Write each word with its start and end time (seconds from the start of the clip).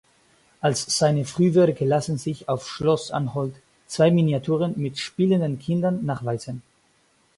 Als 0.61 0.97
seine 0.97 1.25
Frühwerke 1.25 1.85
lassen 1.85 2.17
sich 2.17 2.49
auf 2.49 2.67
Schloss 2.67 3.11
Anholt 3.11 3.53
zwei 3.85 4.09
Miniaturen 4.09 4.73
mit 4.75 4.97
spielenden 4.97 5.59
Kindern 5.59 6.03
nachweisen. 6.03 6.63